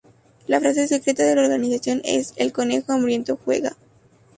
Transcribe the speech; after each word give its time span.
La 0.47 0.59
frase 0.59 0.87
secreta 0.87 1.21
de 1.23 1.35
la 1.35 1.43
organización 1.43 2.01
es: 2.03 2.33
El 2.37 2.51
conejo 2.51 2.91
hambriento 2.91 3.37
juega. 3.37 3.77